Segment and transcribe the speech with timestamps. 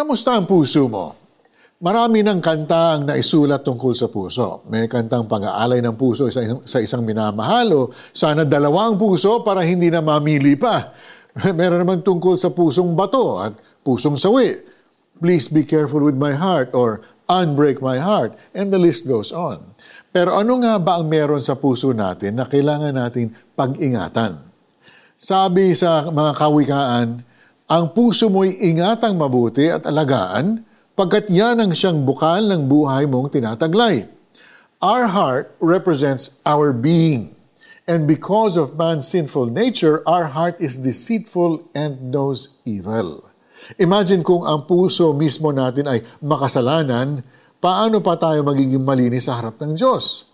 [0.00, 1.12] Kamusta ang puso mo?
[1.84, 4.64] Marami ng kanta ang naisulat tungkol sa puso.
[4.72, 9.92] May kantang pag-aalay ng puso sa isang, sa isang minamahal sana dalawang puso para hindi
[9.92, 10.96] na mamili pa.
[11.52, 13.52] Meron naman tungkol sa pusong bato at
[13.84, 14.56] pusong sawi.
[15.20, 18.32] Please be careful with my heart or unbreak my heart.
[18.56, 19.60] And the list goes on.
[20.16, 24.40] Pero ano nga ba ang meron sa puso natin na kailangan natin pag-ingatan?
[25.20, 27.28] Sabi sa mga kawikaan,
[27.70, 30.66] ang puso mo'y ingatang mabuti at alagaan
[30.98, 34.10] pagkat yan ang siyang bukal ng buhay mong tinataglay.
[34.82, 37.38] Our heart represents our being.
[37.86, 43.22] And because of man's sinful nature, our heart is deceitful and knows evil.
[43.78, 47.22] Imagine kung ang puso mismo natin ay makasalanan,
[47.62, 50.26] paano pa tayo magiging malinis sa harap ng Diyos?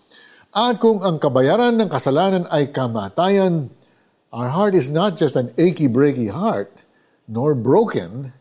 [0.57, 3.69] At kung ang kabayaran ng kasalanan ay kamatayan,
[4.33, 6.86] our heart is not just an achy-breaky heart,
[7.27, 8.31] nor broken,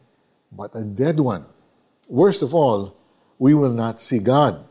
[0.55, 1.45] but a dead one.
[2.07, 2.95] Worst of all,
[3.37, 4.63] we will not see God.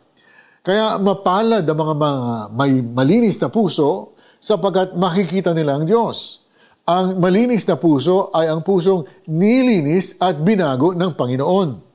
[0.66, 2.24] Kaya mapalad ang mga, mga
[2.58, 6.41] may malinis na puso sapagkat makikita nila ang Diyos.
[6.90, 11.86] Ang malinis na puso ay ang pusong nilinis at binago ng Panginoon.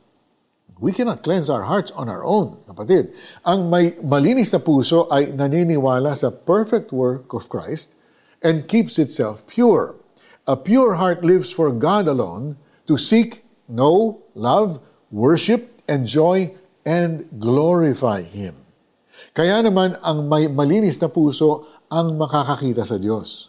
[0.81, 3.13] We cannot cleanse our hearts on our own, kapatid.
[3.45, 7.95] Ang may malinis na puso ay naniniwala sa perfect work of Christ
[8.41, 10.00] and keeps itself pure.
[10.51, 12.59] A pure heart lives for God alone
[12.91, 16.51] to seek, know, love, worship, enjoy,
[16.83, 18.59] and glorify Him.
[19.31, 23.47] Kaya naman ang may malinis na puso ang makakakita sa Diyos.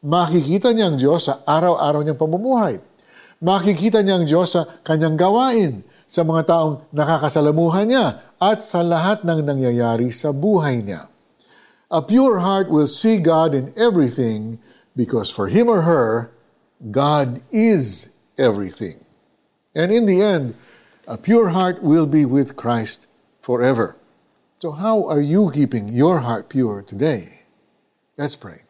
[0.00, 2.80] Makikita niya ang Diyos sa araw-araw niyang pamumuhay.
[3.44, 9.20] Makikita niya ang Diyos sa kanyang gawain, sa mga taong nakakasalamuhan niya, at sa lahat
[9.20, 11.12] ng nangyayari sa buhay niya.
[11.92, 14.56] A pure heart will see God in everything
[14.96, 16.32] because for him or her,
[16.78, 19.04] God is everything.
[19.74, 20.54] And in the end,
[21.06, 23.06] a pure heart will be with Christ
[23.42, 23.96] forever.
[24.62, 27.46] So, how are you keeping your heart pure today?
[28.16, 28.62] Let's pray.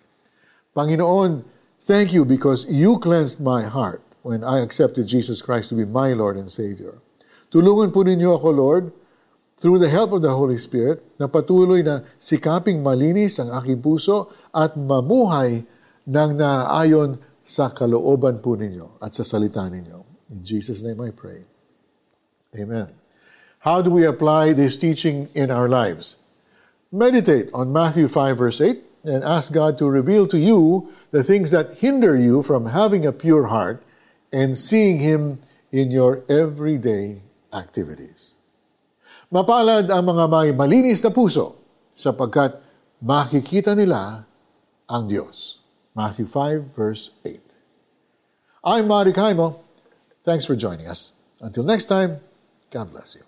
[0.77, 1.45] Panginoon,
[1.81, 6.13] thank you because you cleansed my heart when I accepted Jesus Christ to be my
[6.13, 7.01] Lord and Savior.
[7.49, 8.85] Tulungan po ninyo ako, Lord,
[9.57, 14.31] through the help of the Holy Spirit, na patuloy na sikaping malinis ang aking puso
[14.55, 15.65] at mamuhay
[16.07, 17.19] ng naayon
[17.49, 20.29] sa kalooban po ninyo at sa salita ninyo.
[20.29, 21.49] In Jesus' name I pray.
[22.53, 22.93] Amen.
[23.65, 26.21] How do we apply this teaching in our lives?
[26.93, 31.51] Meditate on Matthew 5, verse 8, and ask God to reveal to you the things
[31.57, 33.81] that hinder you from having a pure heart
[34.29, 35.41] and seeing Him
[35.73, 38.37] in your everyday activities.
[39.33, 41.61] Mapalad ang mga may malinis na puso
[41.97, 42.61] sapagkat
[43.01, 44.25] makikita nila
[44.89, 45.58] ang Diyos.
[45.99, 47.41] Matthew 5, verse 8.
[48.63, 49.59] I'm Marty Kaimo.
[50.23, 51.11] Thanks for joining us.
[51.41, 52.19] Until next time,
[52.71, 53.23] God bless you.